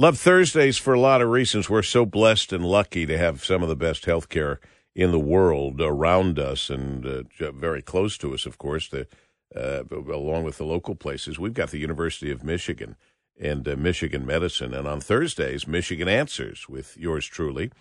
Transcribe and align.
Love 0.00 0.16
Thursdays 0.16 0.78
for 0.78 0.94
a 0.94 1.00
lot 1.00 1.20
of 1.20 1.28
reasons. 1.28 1.68
We're 1.68 1.82
so 1.82 2.06
blessed 2.06 2.52
and 2.52 2.64
lucky 2.64 3.04
to 3.04 3.18
have 3.18 3.44
some 3.44 3.64
of 3.64 3.68
the 3.68 3.74
best 3.74 4.04
health 4.04 4.28
care 4.28 4.60
in 4.94 5.10
the 5.10 5.18
world 5.18 5.80
around 5.80 6.38
us 6.38 6.70
and 6.70 7.04
uh, 7.04 7.24
very 7.50 7.82
close 7.82 8.16
to 8.18 8.32
us, 8.32 8.46
of 8.46 8.58
course, 8.58 8.88
the, 8.88 9.08
uh, 9.56 9.82
along 9.90 10.44
with 10.44 10.56
the 10.56 10.64
local 10.64 10.94
places. 10.94 11.40
We've 11.40 11.52
got 11.52 11.72
the 11.72 11.80
University 11.80 12.30
of 12.30 12.44
Michigan 12.44 12.94
and 13.40 13.66
uh, 13.66 13.74
Michigan 13.74 14.24
Medicine. 14.24 14.72
And 14.72 14.86
on 14.86 15.00
Thursdays, 15.00 15.66
Michigan 15.66 16.06
Answers 16.06 16.68
with 16.68 16.96
yours 16.96 17.26
truly. 17.26 17.72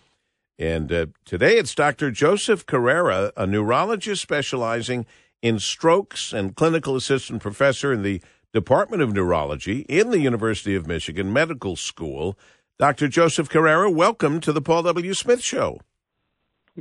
And 0.58 0.92
uh, 0.92 1.06
today 1.24 1.60
it's 1.60 1.76
Dr. 1.76 2.10
Joseph 2.10 2.66
Carrera, 2.66 3.32
a 3.38 3.46
neurologist 3.46 4.24
specializing 4.24 5.06
in 5.44 5.60
strokes 5.60 6.34
and 6.34 6.56
clinical 6.56 6.96
assistant 6.96 7.44
professor 7.44 7.94
in 7.94 8.02
the 8.02 8.24
Department 8.54 9.02
of 9.02 9.14
Neurology 9.14 9.82
in 9.90 10.10
the 10.10 10.20
University 10.20 10.76
of 10.76 10.88
Michigan 10.88 11.34
Medical 11.34 11.76
School. 11.76 12.38
Dr. 12.80 13.08
Joseph 13.08 13.50
Carrera, 13.50 13.90
welcome 13.90 14.40
to 14.42 14.54
the 14.54 14.62
Paul 14.62 14.84
W. 14.84 15.14
Smith 15.14 15.42
Show. 15.42 15.82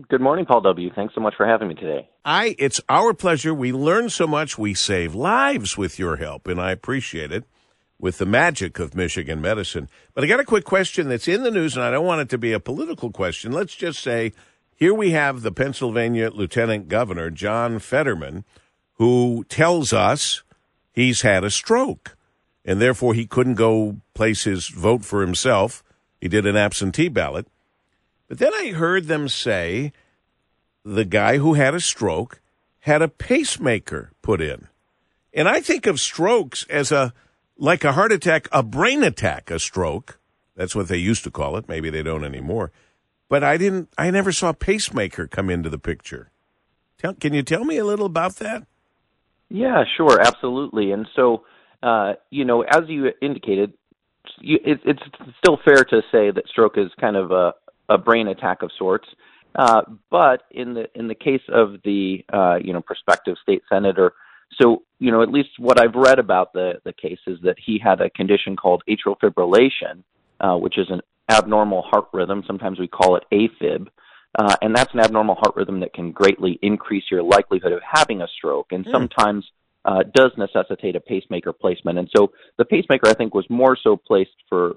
Good 0.08 0.20
morning, 0.20 0.44
Paul 0.44 0.60
W. 0.60 0.90
Thanks 0.94 1.14
so 1.14 1.22
much 1.22 1.34
for 1.36 1.46
having 1.46 1.68
me 1.68 1.74
today. 1.74 2.08
I 2.24 2.54
it's 2.58 2.82
our 2.88 3.14
pleasure. 3.14 3.54
We 3.54 3.72
learn 3.72 4.10
so 4.10 4.26
much. 4.26 4.58
We 4.58 4.74
save 4.74 5.14
lives 5.14 5.78
with 5.78 5.98
your 5.98 6.16
help, 6.16 6.46
and 6.46 6.60
I 6.60 6.70
appreciate 6.70 7.32
it 7.32 7.44
with 7.98 8.18
the 8.18 8.26
magic 8.26 8.78
of 8.78 8.94
Michigan 8.94 9.40
medicine. 9.40 9.88
But 10.12 10.22
I 10.22 10.26
got 10.26 10.40
a 10.40 10.44
quick 10.44 10.64
question 10.64 11.08
that's 11.08 11.26
in 11.26 11.44
the 11.44 11.50
news, 11.50 11.76
and 11.76 11.84
I 11.84 11.90
don't 11.90 12.04
want 12.04 12.20
it 12.20 12.28
to 12.28 12.38
be 12.38 12.52
a 12.52 12.60
political 12.60 13.10
question. 13.10 13.52
Let's 13.52 13.74
just 13.74 14.00
say 14.00 14.32
here 14.74 14.92
we 14.92 15.12
have 15.12 15.40
the 15.40 15.52
Pennsylvania 15.52 16.30
Lieutenant 16.30 16.88
Governor, 16.88 17.30
John 17.30 17.78
Fetterman, 17.78 18.44
who 18.94 19.46
tells 19.48 19.94
us 19.94 20.42
he's 20.96 21.20
had 21.20 21.44
a 21.44 21.50
stroke, 21.50 22.16
and 22.64 22.80
therefore 22.80 23.14
he 23.14 23.26
couldn't 23.26 23.54
go 23.54 23.98
place 24.14 24.42
his 24.44 24.66
vote 24.66 25.04
for 25.04 25.20
himself. 25.20 25.84
He 26.20 26.26
did 26.26 26.46
an 26.46 26.56
absentee 26.56 27.08
ballot. 27.08 27.46
But 28.26 28.38
then 28.38 28.52
I 28.54 28.72
heard 28.72 29.04
them 29.04 29.28
say 29.28 29.92
the 30.84 31.04
guy 31.04 31.36
who 31.38 31.54
had 31.54 31.74
a 31.74 31.80
stroke 31.80 32.40
had 32.80 33.02
a 33.02 33.08
pacemaker 33.08 34.10
put 34.22 34.40
in. 34.40 34.66
And 35.32 35.48
I 35.48 35.60
think 35.60 35.86
of 35.86 36.00
strokes 36.00 36.64
as 36.70 36.90
a 36.90 37.12
like 37.58 37.84
a 37.84 37.92
heart 37.92 38.12
attack, 38.12 38.48
a 38.52 38.62
brain 38.62 39.02
attack, 39.02 39.50
a 39.50 39.58
stroke. 39.58 40.18
That's 40.56 40.74
what 40.74 40.88
they 40.88 40.96
used 40.96 41.24
to 41.24 41.30
call 41.30 41.56
it. 41.56 41.68
Maybe 41.68 41.90
they 41.90 42.02
don't 42.02 42.24
anymore. 42.24 42.72
But 43.28 43.44
I 43.44 43.56
didn't 43.56 43.90
I 43.98 44.10
never 44.10 44.32
saw 44.32 44.52
pacemaker 44.52 45.26
come 45.26 45.50
into 45.50 45.68
the 45.68 45.78
picture. 45.78 46.30
Tell, 46.98 47.12
can 47.12 47.34
you 47.34 47.42
tell 47.42 47.64
me 47.64 47.76
a 47.76 47.84
little 47.84 48.06
about 48.06 48.36
that? 48.36 48.66
Yeah, 49.48 49.84
sure, 49.96 50.20
absolutely. 50.20 50.92
And 50.92 51.08
so, 51.14 51.44
uh, 51.82 52.14
you 52.30 52.44
know, 52.44 52.62
as 52.62 52.82
you 52.88 53.10
indicated, 53.22 53.72
you, 54.40 54.58
it, 54.64 54.80
it's 54.84 55.02
still 55.38 55.58
fair 55.64 55.84
to 55.84 56.02
say 56.10 56.30
that 56.30 56.48
stroke 56.48 56.76
is 56.78 56.90
kind 57.00 57.16
of 57.16 57.30
a, 57.30 57.54
a 57.88 57.98
brain 57.98 58.28
attack 58.28 58.62
of 58.62 58.70
sorts. 58.78 59.06
Uh, 59.54 59.82
but 60.10 60.42
in 60.50 60.74
the 60.74 60.84
in 60.94 61.08
the 61.08 61.14
case 61.14 61.40
of 61.48 61.76
the 61.82 62.22
uh, 62.30 62.56
you 62.62 62.74
know 62.74 62.80
prospective 62.82 63.36
state 63.42 63.62
senator, 63.70 64.12
so 64.60 64.82
you 64.98 65.10
know 65.10 65.22
at 65.22 65.30
least 65.30 65.48
what 65.58 65.80
I've 65.80 65.94
read 65.94 66.18
about 66.18 66.52
the 66.52 66.74
the 66.84 66.92
case 66.92 67.20
is 67.26 67.38
that 67.42 67.56
he 67.64 67.78
had 67.82 68.02
a 68.02 68.10
condition 68.10 68.54
called 68.54 68.82
atrial 68.86 69.16
fibrillation, 69.18 70.02
uh, 70.40 70.58
which 70.58 70.76
is 70.76 70.88
an 70.90 71.00
abnormal 71.30 71.80
heart 71.82 72.08
rhythm. 72.12 72.44
Sometimes 72.46 72.78
we 72.78 72.86
call 72.86 73.16
it 73.16 73.24
AFib, 73.32 73.86
uh, 74.36 74.56
and 74.60 74.76
that's 74.76 74.92
an 74.92 75.00
abnormal 75.00 75.34
heart 75.34 75.56
rhythm 75.56 75.80
that 75.80 75.94
can 75.94 76.12
greatly 76.12 76.58
increase 76.62 77.04
your 77.10 77.22
likelihood 77.22 77.72
of 77.72 77.80
having 77.90 78.20
a 78.20 78.28
stroke, 78.36 78.68
and 78.70 78.84
mm. 78.84 78.90
sometimes 78.92 79.44
uh, 79.86 80.02
does 80.14 80.32
necessitate 80.36 80.94
a 80.94 81.00
pacemaker 81.00 81.52
placement. 81.52 81.98
And 81.98 82.10
so 82.14 82.32
the 82.58 82.64
pacemaker, 82.64 83.08
I 83.08 83.14
think, 83.14 83.34
was 83.34 83.48
more 83.48 83.76
so 83.82 83.96
placed 83.96 84.36
for 84.48 84.74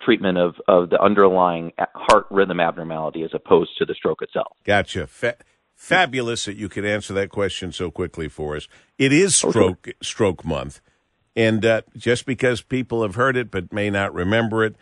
treatment 0.00 0.38
of, 0.38 0.54
of 0.66 0.90
the 0.90 1.00
underlying 1.00 1.72
heart 1.94 2.26
rhythm 2.30 2.60
abnormality 2.60 3.22
as 3.22 3.30
opposed 3.34 3.70
to 3.78 3.84
the 3.84 3.94
stroke 3.94 4.22
itself. 4.22 4.56
Gotcha. 4.64 5.06
Fa- 5.06 5.36
fabulous 5.74 6.46
that 6.46 6.56
you 6.56 6.68
could 6.68 6.84
answer 6.84 7.12
that 7.14 7.30
question 7.30 7.72
so 7.72 7.90
quickly 7.90 8.28
for 8.28 8.56
us. 8.56 8.68
It 8.98 9.12
is 9.12 9.36
stroke 9.36 9.88
okay. 9.88 9.92
stroke 10.00 10.44
month, 10.44 10.80
and 11.36 11.64
uh, 11.64 11.82
just 11.96 12.26
because 12.26 12.62
people 12.62 13.02
have 13.02 13.16
heard 13.16 13.36
it 13.36 13.50
but 13.50 13.72
may 13.72 13.90
not 13.90 14.14
remember 14.14 14.64
it 14.64 14.76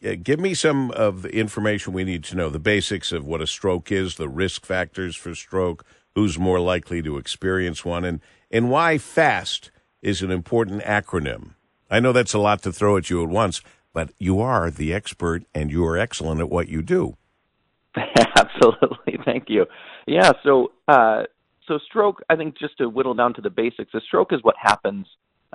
give 0.00 0.40
me 0.40 0.54
some 0.54 0.90
of 0.92 1.22
the 1.22 1.34
information 1.34 1.92
we 1.92 2.04
need 2.04 2.24
to 2.24 2.36
know 2.36 2.50
the 2.50 2.58
basics 2.58 3.12
of 3.12 3.26
what 3.26 3.42
a 3.42 3.46
stroke 3.46 3.92
is, 3.92 4.16
the 4.16 4.28
risk 4.28 4.64
factors 4.64 5.16
for 5.16 5.34
stroke, 5.34 5.84
who's 6.14 6.38
more 6.38 6.60
likely 6.60 7.02
to 7.02 7.16
experience 7.16 7.84
one, 7.84 8.04
and, 8.04 8.20
and 8.50 8.70
why 8.70 8.98
FAST 8.98 9.70
is 10.02 10.22
an 10.22 10.30
important 10.30 10.82
acronym. 10.82 11.50
I 11.90 12.00
know 12.00 12.12
that's 12.12 12.34
a 12.34 12.38
lot 12.38 12.62
to 12.62 12.72
throw 12.72 12.96
at 12.96 13.10
you 13.10 13.22
at 13.22 13.28
once, 13.28 13.60
but 13.92 14.10
you 14.18 14.40
are 14.40 14.70
the 14.70 14.94
expert 14.94 15.44
and 15.54 15.70
you 15.70 15.84
are 15.84 15.98
excellent 15.98 16.40
at 16.40 16.48
what 16.48 16.68
you 16.68 16.82
do. 16.82 17.16
Absolutely. 17.96 19.18
Thank 19.24 19.44
you. 19.48 19.66
Yeah. 20.06 20.32
So, 20.44 20.72
uh, 20.88 21.24
so 21.66 21.78
stroke, 21.78 22.22
I 22.30 22.36
think 22.36 22.56
just 22.56 22.78
to 22.78 22.88
whittle 22.88 23.14
down 23.14 23.34
to 23.34 23.40
the 23.40 23.50
basics, 23.50 23.92
a 23.94 24.00
stroke 24.00 24.32
is 24.32 24.40
what 24.42 24.54
happens 24.58 25.06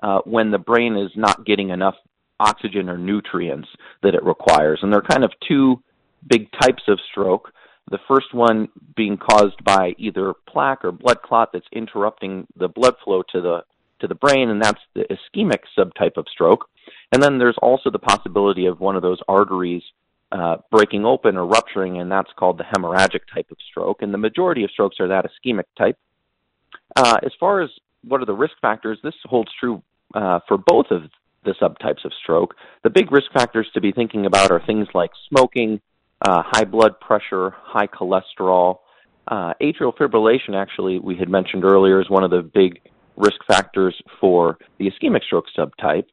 uh, 0.03 0.19
when 0.25 0.51
the 0.51 0.57
brain 0.57 0.97
is 0.97 1.12
not 1.16 1.45
getting 1.45 1.69
enough 1.69 1.95
oxygen 2.40 2.90
or 2.90 2.97
nutrients 2.97 3.68
that 4.03 4.16
it 4.16 4.23
requires. 4.23 4.79
And 4.81 4.91
there 4.91 5.00
are 5.00 5.07
kind 5.07 5.23
of 5.23 5.31
two 5.47 5.81
big 6.28 6.47
types 6.62 6.84
of 6.88 7.00
stroke. 7.12 7.51
The 7.91 8.00
first 8.07 8.34
one 8.34 8.69
being 8.96 9.18
caused 9.18 9.63
by 9.63 9.94
either 9.97 10.34
plaque 10.47 10.84
or 10.84 10.91
blood 10.91 11.22
clot 11.22 11.50
that's 11.53 11.68
interrupting 11.72 12.47
the 12.57 12.68
blood 12.68 12.95
flow 13.03 13.22
to 13.31 13.41
the 13.41 13.59
to 14.01 14.07
the 14.07 14.16
brain, 14.16 14.50
and 14.50 14.62
that's 14.62 14.81
the 14.94 15.06
ischemic 15.06 15.59
subtype 15.78 16.18
of 16.18 16.25
stroke. 16.29 16.68
And 17.13 17.24
then 17.24 17.38
there's 17.38 17.57
also 17.62 17.90
the 17.90 18.00
possibility 18.00 18.66
of 18.66 18.81
one 18.81 18.97
of 18.97 19.01
those 19.01 19.19
arteries 19.28 19.84
uh, 20.31 20.57
breaking 20.69 21.06
open 21.06 21.38
or 21.38 21.45
rupturing, 21.45 22.00
and 22.00 22.12
that's 22.12 22.31
called 22.38 22.57
the 22.57 22.66
hemorrhagic 22.66 23.22
type 23.34 23.47
of 23.51 23.57
stroke. 23.69 24.01
And 24.01 24.13
the 24.13 24.18
majority 24.18 24.63
of 24.63 24.72
strokes 24.72 25.00
are 25.00 25.07
that 25.07 25.25
ischemic 25.25 25.63
type. 25.78 25.97
Uh, 26.95 27.18
as 27.24 27.31
far 27.40 27.62
as 27.62 27.69
what 28.03 28.22
are 28.22 28.25
the 28.25 28.34
risk 28.34 28.56
factors, 28.62 29.00
this 29.03 29.13
holds 29.24 29.51
true 29.59 29.81
uh, 30.13 30.40
for 30.47 30.57
both 30.57 30.88
of 30.91 31.03
the 31.45 31.56
subtypes 31.61 32.03
of 32.06 32.11
stroke. 32.22 32.56
The 32.83 32.89
big 32.89 33.11
risk 33.11 33.31
factors 33.33 33.67
to 33.73 33.81
be 33.81 33.91
thinking 33.91 34.25
about 34.25 34.51
are 34.51 34.61
things 34.66 34.88
like 34.94 35.11
smoking, 35.29 35.79
uh, 36.22 36.44
high 36.45 36.66
blood 36.66 37.00
pressure, 37.00 37.53
high 37.57 37.88
cholesterol. 37.88 38.79
Uh, 39.28 39.53
atrial 39.61 39.95
fibrillation, 39.95 40.56
actually, 40.56 41.00
we 41.00 41.16
had 41.16 41.29
mentioned 41.29 41.63
earlier, 41.63 42.01
is 42.01 42.09
one 42.09 42.23
of 42.23 42.31
the 42.31 42.41
big 42.41 42.81
risk 43.16 43.38
factors 43.47 43.95
for 44.19 44.57
the 44.78 44.89
ischemic 44.89 45.23
stroke 45.23 45.45
subtype. 45.57 46.06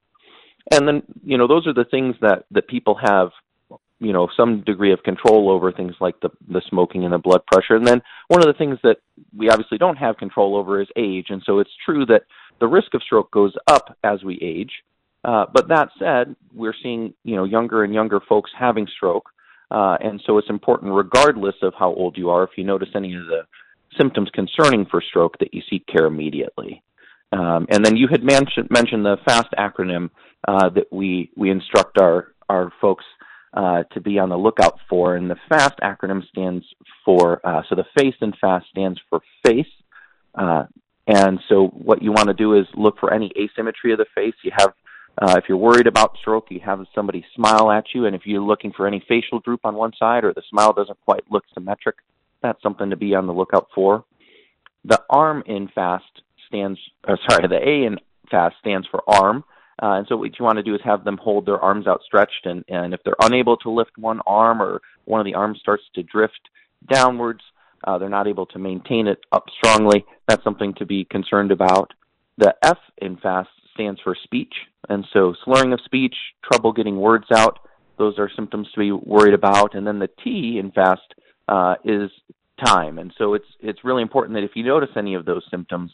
And 0.70 0.86
then, 0.86 1.02
you 1.24 1.36
know, 1.36 1.48
those 1.48 1.66
are 1.66 1.74
the 1.74 1.84
things 1.84 2.14
that, 2.20 2.44
that 2.52 2.68
people 2.68 2.96
have, 3.02 3.30
you 3.98 4.12
know, 4.12 4.28
some 4.36 4.62
degree 4.62 4.92
of 4.92 5.02
control 5.02 5.50
over, 5.50 5.72
things 5.72 5.94
like 6.00 6.18
the, 6.20 6.30
the 6.48 6.62
smoking 6.68 7.04
and 7.04 7.12
the 7.12 7.18
blood 7.18 7.42
pressure. 7.46 7.74
And 7.74 7.86
then 7.86 8.00
one 8.28 8.40
of 8.40 8.46
the 8.46 8.58
things 8.58 8.78
that 8.82 8.98
we 9.36 9.50
obviously 9.50 9.78
don't 9.78 9.96
have 9.96 10.16
control 10.16 10.56
over 10.56 10.80
is 10.80 10.88
age. 10.96 11.26
And 11.30 11.42
so 11.44 11.58
it's 11.58 11.70
true 11.84 12.06
that 12.06 12.22
the 12.60 12.68
risk 12.68 12.94
of 12.94 13.02
stroke 13.02 13.30
goes 13.30 13.54
up 13.66 13.96
as 14.04 14.22
we 14.22 14.38
age. 14.40 14.70
Uh, 15.24 15.46
but 15.52 15.68
that 15.68 15.88
said, 15.98 16.34
we're 16.52 16.74
seeing 16.82 17.14
you 17.24 17.36
know 17.36 17.44
younger 17.44 17.84
and 17.84 17.94
younger 17.94 18.20
folks 18.28 18.50
having 18.58 18.86
stroke, 18.96 19.28
uh, 19.70 19.96
and 20.00 20.20
so 20.26 20.38
it's 20.38 20.50
important, 20.50 20.92
regardless 20.92 21.54
of 21.62 21.74
how 21.78 21.94
old 21.94 22.16
you 22.16 22.30
are, 22.30 22.42
if 22.44 22.50
you 22.56 22.64
notice 22.64 22.88
any 22.94 23.14
of 23.14 23.26
the 23.26 23.42
symptoms 23.96 24.30
concerning 24.34 24.86
for 24.86 25.00
stroke, 25.00 25.38
that 25.38 25.54
you 25.54 25.62
seek 25.68 25.86
care 25.86 26.06
immediately. 26.06 26.82
Um, 27.32 27.66
and 27.70 27.84
then 27.84 27.96
you 27.96 28.08
had 28.10 28.22
mentioned 28.22 28.68
mentioned 28.70 29.04
the 29.04 29.16
FAST 29.24 29.48
acronym 29.58 30.10
uh, 30.46 30.68
that 30.70 30.92
we 30.92 31.30
we 31.36 31.50
instruct 31.50 31.98
our 32.00 32.34
our 32.48 32.72
folks 32.80 33.04
uh, 33.54 33.84
to 33.92 34.00
be 34.00 34.18
on 34.18 34.28
the 34.28 34.36
lookout 34.36 34.78
for, 34.88 35.16
and 35.16 35.30
the 35.30 35.36
FAST 35.48 35.74
acronym 35.82 36.26
stands 36.28 36.64
for 37.04 37.40
uh, 37.46 37.62
so 37.68 37.74
the 37.74 37.84
FACE 37.96 38.16
and 38.20 38.36
FAST 38.40 38.66
stands 38.70 39.00
for 39.08 39.20
face. 39.44 39.66
Uh, 40.34 40.64
and 41.06 41.40
so, 41.48 41.66
what 41.68 42.02
you 42.02 42.12
want 42.12 42.28
to 42.28 42.34
do 42.34 42.54
is 42.54 42.66
look 42.74 42.98
for 42.98 43.12
any 43.12 43.32
asymmetry 43.36 43.92
of 43.92 43.98
the 43.98 44.06
face. 44.14 44.34
You 44.42 44.52
have 44.56 44.72
uh, 45.20 45.34
if 45.36 45.44
you're 45.48 45.58
worried 45.58 45.86
about 45.86 46.16
stroke, 46.18 46.46
you 46.50 46.60
have 46.60 46.84
somebody 46.94 47.24
smile 47.34 47.70
at 47.70 47.84
you, 47.94 48.06
and 48.06 48.16
if 48.16 48.22
you're 48.24 48.40
looking 48.40 48.72
for 48.72 48.86
any 48.86 49.04
facial 49.06 49.40
droop 49.40 49.60
on 49.64 49.74
one 49.74 49.92
side 49.98 50.24
or 50.24 50.32
the 50.32 50.42
smile 50.48 50.72
doesn't 50.72 50.98
quite 51.04 51.22
look 51.30 51.44
symmetric, 51.52 51.96
that's 52.42 52.62
something 52.62 52.90
to 52.90 52.96
be 52.96 53.14
on 53.14 53.26
the 53.26 53.32
lookout 53.32 53.68
for. 53.74 54.04
The 54.84 55.02
arm 55.10 55.42
in 55.46 55.68
FAST 55.68 56.22
stands, 56.48 56.78
or 57.06 57.18
sorry, 57.28 57.46
the 57.46 57.56
A 57.56 57.86
in 57.86 57.98
FAST 58.30 58.56
stands 58.60 58.86
for 58.90 59.02
arm. 59.06 59.44
Uh, 59.82 59.98
and 59.98 60.06
so 60.08 60.16
what 60.16 60.38
you 60.38 60.44
want 60.44 60.56
to 60.56 60.62
do 60.62 60.74
is 60.74 60.80
have 60.84 61.04
them 61.04 61.18
hold 61.18 61.44
their 61.44 61.60
arms 61.60 61.86
outstretched, 61.86 62.46
and, 62.46 62.64
and 62.68 62.94
if 62.94 63.00
they're 63.04 63.16
unable 63.20 63.56
to 63.58 63.70
lift 63.70 63.96
one 63.98 64.20
arm 64.26 64.62
or 64.62 64.80
one 65.04 65.20
of 65.20 65.24
the 65.24 65.34
arms 65.34 65.58
starts 65.60 65.82
to 65.94 66.02
drift 66.02 66.40
downwards, 66.88 67.40
uh, 67.84 67.98
they're 67.98 68.08
not 68.08 68.28
able 68.28 68.46
to 68.46 68.58
maintain 68.58 69.06
it 69.08 69.18
up 69.32 69.44
strongly. 69.58 70.04
That's 70.28 70.44
something 70.44 70.74
to 70.74 70.86
be 70.86 71.04
concerned 71.04 71.50
about. 71.50 71.92
The 72.38 72.54
F 72.62 72.78
in 72.98 73.16
FAST 73.16 73.48
stands 73.72 74.00
for 74.02 74.16
speech. 74.22 74.54
And 74.88 75.04
so 75.12 75.34
slurring 75.44 75.72
of 75.72 75.80
speech, 75.84 76.14
trouble 76.42 76.72
getting 76.72 76.96
words 76.96 77.26
out, 77.34 77.58
those 77.98 78.18
are 78.18 78.30
symptoms 78.34 78.68
to 78.74 78.80
be 78.80 78.92
worried 78.92 79.34
about. 79.34 79.74
And 79.74 79.86
then 79.86 79.98
the 79.98 80.08
T 80.22 80.58
in 80.58 80.72
FAST 80.72 81.14
uh, 81.48 81.74
is 81.84 82.10
time. 82.64 82.98
And 82.98 83.12
so 83.18 83.34
it's 83.34 83.46
it's 83.60 83.84
really 83.84 84.02
important 84.02 84.34
that 84.34 84.44
if 84.44 84.52
you 84.54 84.64
notice 84.64 84.90
any 84.96 85.14
of 85.14 85.24
those 85.24 85.44
symptoms, 85.50 85.90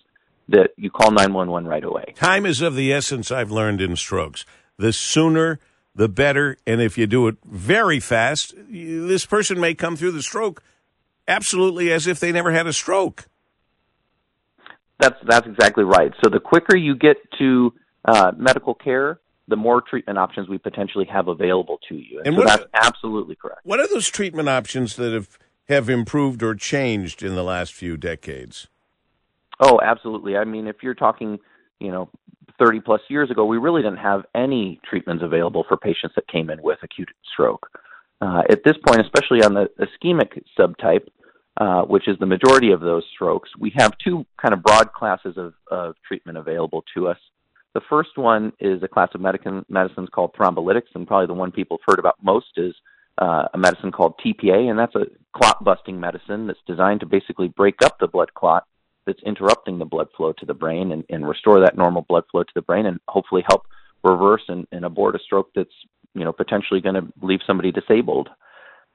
that 0.49 0.71
you 0.77 0.91
call 0.91 1.11
911 1.11 1.69
right 1.69 1.85
away. 1.85 2.15
Time 2.15 2.47
is 2.47 2.63
of 2.63 2.75
the 2.75 2.93
essence, 2.93 3.31
I've 3.31 3.51
learned 3.51 3.81
in 3.81 3.97
strokes. 3.97 4.47
The 4.79 4.93
sooner 4.93 5.59
the 5.99 6.09
better. 6.09 6.57
And 6.67 6.81
if 6.81 6.97
you 6.97 7.07
do 7.07 7.29
it 7.29 7.37
very 7.45 8.01
fast, 8.01 8.55
you, 8.71 9.07
this 9.07 9.27
person 9.27 9.61
may 9.61 9.75
come 9.75 9.97
through 9.97 10.13
the 10.13 10.23
stroke 10.23 10.63
absolutely 11.27 11.93
as 11.93 12.07
if 12.07 12.19
they 12.21 12.33
never 12.33 12.53
had 12.53 12.67
a 12.67 12.73
stroke. 12.73 13.27
That's 14.99 15.17
that's 15.25 15.47
exactly 15.47 15.85
right. 15.85 16.13
So 16.23 16.31
the 16.31 16.41
quicker 16.41 16.77
you 16.77 16.97
get 16.97 17.17
to 17.39 17.73
uh, 18.05 18.33
medical 18.37 18.75
care, 18.75 19.21
the 19.47 19.57
more 19.57 19.81
treatment 19.81 20.19
options 20.19 20.49
we 20.49 20.59
potentially 20.59 21.07
have 21.07 21.29
available 21.29 21.79
to 21.89 21.95
you. 21.95 22.19
And, 22.19 22.29
and 22.29 22.37
so 22.37 22.45
that's 22.45 22.63
are, 22.63 22.69
absolutely 22.75 23.37
correct. 23.37 23.61
What 23.65 23.81
are 23.81 23.89
those 23.89 24.09
treatment 24.09 24.49
options 24.49 24.97
that 24.97 25.13
have 25.13 25.39
have 25.69 25.89
improved 25.89 26.43
or 26.43 26.55
changed 26.55 27.23
in 27.23 27.35
the 27.35 27.45
last 27.45 27.73
few 27.73 27.97
decades? 27.97 28.69
Oh, 29.61 29.81
absolutely. 29.83 30.37
I 30.37 30.45
mean, 30.45 30.67
if 30.67 30.77
you're 30.83 30.95
talking, 30.95 31.39
you 31.81 31.91
know, 31.91 32.09
30 32.59 32.81
plus 32.81 33.01
years 33.09 33.31
ago, 33.31 33.45
we 33.45 33.59
really 33.59 33.83
didn't 33.83 33.99
have 33.99 34.23
any 34.35 34.81
treatments 34.89 35.23
available 35.23 35.65
for 35.69 35.77
patients 35.77 36.15
that 36.17 36.27
came 36.29 36.51
in 36.51 36.63
with 36.63 36.79
acute 36.83 37.11
stroke. 37.33 37.69
Uh, 38.21 38.43
at 38.51 38.65
this 38.65 38.77
point, 38.85 39.01
especially 39.01 39.43
on 39.45 39.55
the 39.55 39.69
ischemic 39.79 40.43
subtype, 40.59 41.07
uh, 41.59 41.83
which 41.83 42.07
is 42.07 42.17
the 42.19 42.27
majority 42.27 42.71
of 42.71 42.81
those 42.81 43.05
strokes, 43.13 43.51
we 43.59 43.73
have 43.77 43.93
two 43.99 44.25
kind 44.41 44.55
of 44.55 44.63
broad 44.63 44.93
classes 44.93 45.37
of, 45.37 45.55
of 45.71 45.97
treatment 46.07 46.39
available 46.39 46.85
to 46.95 47.09
us. 47.09 47.19
The 47.75 47.81
first 47.91 48.17
one 48.17 48.53
is 48.61 48.83
a 48.83 48.89
class 48.89 49.09
of 49.15 49.21
medicine, 49.21 49.65
medicines 49.69 50.09
called 50.13 50.35
thrombolytics, 50.35 50.95
and 50.95 51.07
probably 51.07 51.27
the 51.27 51.35
one 51.35 51.53
people 51.53 51.79
have 51.79 51.93
heard 51.93 51.99
about 51.99 52.17
most 52.23 52.47
is 52.57 52.75
uh, 53.19 53.49
a 53.53 53.59
medicine 53.59 53.93
called 53.93 54.15
TPA, 54.25 54.71
and 54.71 54.79
that's 54.79 54.95
a 54.95 55.07
clot 55.33 55.63
busting 55.65 55.99
medicine 55.99 56.47
that's 56.47 56.61
designed 56.67 57.01
to 57.01 57.07
basically 57.07 57.49
break 57.49 57.83
up 57.85 57.99
the 57.99 58.07
blood 58.07 58.33
clot 58.35 58.65
that's 59.05 59.23
interrupting 59.25 59.79
the 59.79 59.85
blood 59.85 60.07
flow 60.17 60.33
to 60.33 60.47
the 60.47 60.55
brain 60.55 60.93
and, 60.93 61.05
and 61.11 61.29
restore 61.29 61.61
that 61.61 61.77
normal 61.77 62.03
blood 62.09 62.25
flow 62.31 62.43
to 62.45 62.53
the 62.55 62.63
brain 62.63 62.87
and 62.87 63.01
hopefully 63.09 63.43
help 63.49 63.67
reverse 64.05 64.43
and, 64.49 64.67
and 64.71 64.85
abort 64.85 65.17
a 65.17 65.19
stroke 65.19 65.49
that's 65.57 65.75
you 66.15 66.25
know 66.25 66.33
potentially 66.33 66.81
going 66.81 66.95
to 66.95 67.07
leave 67.23 67.41
somebody 67.47 67.73
disabled. 67.73 68.29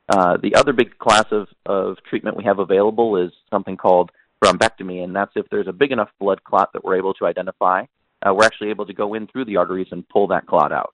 Uh, 0.09 0.37
the 0.37 0.55
other 0.55 0.73
big 0.73 0.97
class 0.97 1.25
of, 1.31 1.47
of 1.65 1.97
treatment 2.09 2.35
we 2.35 2.43
have 2.43 2.59
available 2.59 3.17
is 3.17 3.31
something 3.49 3.77
called 3.77 4.11
thrombectomy, 4.43 5.03
and 5.03 5.15
that's 5.15 5.31
if 5.35 5.45
there's 5.49 5.67
a 5.67 5.73
big 5.73 5.91
enough 5.91 6.09
blood 6.19 6.43
clot 6.43 6.71
that 6.73 6.83
we're 6.83 6.97
able 6.97 7.13
to 7.13 7.25
identify, 7.25 7.83
uh, 8.21 8.33
we're 8.33 8.43
actually 8.43 8.69
able 8.69 8.85
to 8.85 8.93
go 8.93 9.13
in 9.13 9.27
through 9.27 9.45
the 9.45 9.57
arteries 9.57 9.87
and 9.91 10.07
pull 10.09 10.27
that 10.27 10.45
clot 10.45 10.71
out. 10.71 10.93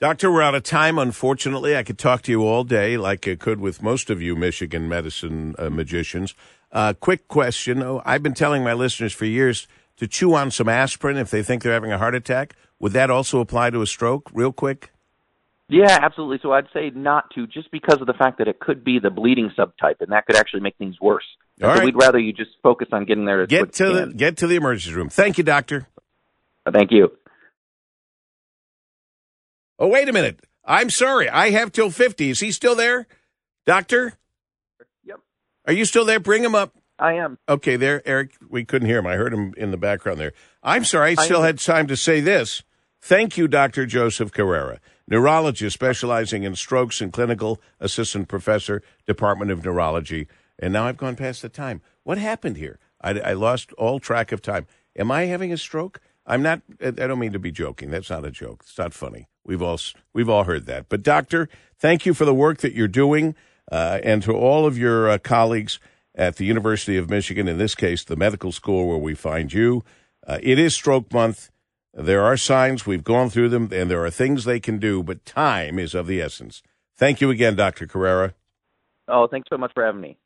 Doctor, 0.00 0.32
we're 0.32 0.42
out 0.42 0.54
of 0.54 0.62
time, 0.62 0.98
unfortunately. 0.98 1.76
I 1.76 1.82
could 1.82 1.98
talk 1.98 2.22
to 2.22 2.32
you 2.32 2.42
all 2.42 2.64
day, 2.64 2.96
like 2.96 3.28
I 3.28 3.34
could 3.34 3.60
with 3.60 3.82
most 3.82 4.08
of 4.08 4.22
you 4.22 4.34
Michigan 4.34 4.88
medicine 4.88 5.54
uh, 5.58 5.68
magicians. 5.68 6.34
Uh, 6.72 6.94
quick 6.98 7.28
question. 7.28 7.82
Oh, 7.82 8.00
I've 8.06 8.22
been 8.22 8.34
telling 8.34 8.64
my 8.64 8.72
listeners 8.72 9.12
for 9.12 9.26
years 9.26 9.66
to 9.96 10.06
chew 10.06 10.34
on 10.34 10.50
some 10.50 10.70
aspirin 10.70 11.18
if 11.18 11.30
they 11.30 11.42
think 11.42 11.62
they're 11.62 11.74
having 11.74 11.92
a 11.92 11.98
heart 11.98 12.14
attack. 12.14 12.56
Would 12.78 12.92
that 12.92 13.10
also 13.10 13.40
apply 13.40 13.70
to 13.70 13.82
a 13.82 13.86
stroke, 13.86 14.30
real 14.32 14.52
quick? 14.52 14.90
Yeah, 15.70 15.98
absolutely. 16.02 16.38
So 16.42 16.52
I'd 16.52 16.66
say 16.72 16.90
not 16.94 17.30
to, 17.34 17.46
just 17.46 17.70
because 17.70 18.00
of 18.00 18.06
the 18.06 18.14
fact 18.14 18.38
that 18.38 18.48
it 18.48 18.58
could 18.58 18.84
be 18.84 18.98
the 18.98 19.10
bleeding 19.10 19.50
subtype, 19.56 20.00
and 20.00 20.10
that 20.12 20.26
could 20.26 20.36
actually 20.36 20.60
make 20.60 20.76
things 20.76 20.96
worse. 21.00 21.24
All 21.62 21.68
so 21.68 21.74
right. 21.74 21.84
we'd 21.84 21.96
rather 21.96 22.18
you 22.18 22.32
just 22.32 22.50
focus 22.62 22.88
on 22.92 23.04
getting 23.04 23.24
there. 23.24 23.46
get 23.46 23.72
to 23.74 23.92
the 23.92 24.12
get 24.14 24.38
to 24.38 24.46
the 24.46 24.56
emergency 24.56 24.94
room. 24.96 25.08
Thank 25.08 25.38
you, 25.38 25.44
doctor. 25.44 25.86
Uh, 26.66 26.72
thank 26.72 26.90
you. 26.90 27.12
Oh, 29.78 29.88
wait 29.88 30.08
a 30.08 30.12
minute. 30.12 30.40
I'm 30.64 30.90
sorry. 30.90 31.28
I 31.28 31.50
have 31.50 31.72
till 31.72 31.90
fifty. 31.90 32.30
Is 32.30 32.40
he 32.40 32.50
still 32.52 32.74
there, 32.74 33.06
doctor? 33.64 34.14
Yep. 35.04 35.20
Are 35.66 35.72
you 35.72 35.84
still 35.84 36.04
there? 36.04 36.20
Bring 36.20 36.42
him 36.42 36.54
up. 36.54 36.74
I 36.98 37.14
am. 37.14 37.38
Okay, 37.48 37.76
there, 37.76 38.02
Eric. 38.06 38.32
We 38.48 38.64
couldn't 38.64 38.88
hear 38.88 38.98
him. 38.98 39.06
I 39.06 39.14
heard 39.14 39.32
him 39.32 39.54
in 39.56 39.70
the 39.70 39.78
background 39.78 40.18
there. 40.18 40.32
I'm 40.62 40.84
sorry. 40.84 41.16
I 41.16 41.24
still 41.24 41.42
I 41.42 41.46
had 41.46 41.58
time 41.58 41.86
to 41.86 41.96
say 41.96 42.20
this. 42.20 42.62
Thank 43.00 43.38
you, 43.38 43.48
Dr. 43.48 43.86
Joseph 43.86 44.32
Carrera 44.32 44.80
neurologist 45.10 45.74
specializing 45.74 46.44
in 46.44 46.54
strokes 46.54 47.00
and 47.00 47.12
clinical 47.12 47.60
assistant 47.80 48.28
professor, 48.28 48.82
Department 49.06 49.50
of 49.50 49.64
Neurology. 49.64 50.28
And 50.58 50.72
now 50.72 50.86
I've 50.86 50.96
gone 50.96 51.16
past 51.16 51.42
the 51.42 51.48
time. 51.48 51.82
What 52.04 52.16
happened 52.16 52.56
here? 52.56 52.78
I, 53.02 53.18
I 53.20 53.32
lost 53.32 53.72
all 53.72 53.98
track 53.98 54.32
of 54.32 54.40
time. 54.40 54.66
Am 54.96 55.10
I 55.10 55.24
having 55.24 55.52
a 55.52 55.56
stroke? 55.56 56.00
I'm 56.26 56.42
not. 56.42 56.62
I 56.82 56.90
don't 56.90 57.18
mean 57.18 57.32
to 57.32 57.38
be 57.38 57.50
joking. 57.50 57.90
That's 57.90 58.10
not 58.10 58.24
a 58.24 58.30
joke. 58.30 58.60
It's 58.62 58.78
not 58.78 58.94
funny. 58.94 59.28
We've 59.44 59.62
all 59.62 59.80
we've 60.12 60.28
all 60.28 60.44
heard 60.44 60.66
that. 60.66 60.88
But 60.88 61.02
doctor, 61.02 61.48
thank 61.78 62.06
you 62.06 62.14
for 62.14 62.24
the 62.24 62.34
work 62.34 62.58
that 62.58 62.72
you're 62.72 62.88
doing, 62.88 63.34
uh, 63.72 63.98
and 64.04 64.22
to 64.22 64.32
all 64.32 64.66
of 64.66 64.78
your 64.78 65.08
uh, 65.08 65.18
colleagues 65.18 65.80
at 66.14 66.36
the 66.36 66.44
University 66.44 66.96
of 66.96 67.08
Michigan, 67.08 67.48
in 67.48 67.58
this 67.58 67.74
case, 67.74 68.04
the 68.04 68.16
medical 68.16 68.52
school 68.52 68.86
where 68.86 68.98
we 68.98 69.14
find 69.14 69.52
you. 69.52 69.82
Uh, 70.26 70.38
it 70.42 70.58
is 70.58 70.74
Stroke 70.74 71.12
Month. 71.12 71.50
There 72.02 72.24
are 72.24 72.38
signs, 72.38 72.86
we've 72.86 73.04
gone 73.04 73.28
through 73.28 73.50
them, 73.50 73.68
and 73.72 73.90
there 73.90 74.02
are 74.02 74.10
things 74.10 74.44
they 74.44 74.58
can 74.58 74.78
do, 74.78 75.02
but 75.02 75.26
time 75.26 75.78
is 75.78 75.94
of 75.94 76.06
the 76.06 76.22
essence. 76.22 76.62
Thank 76.96 77.20
you 77.20 77.28
again, 77.28 77.56
Dr. 77.56 77.86
Carrera. 77.86 78.34
Oh, 79.06 79.26
thanks 79.26 79.48
so 79.50 79.58
much 79.58 79.72
for 79.74 79.84
having 79.84 80.00
me. 80.00 80.18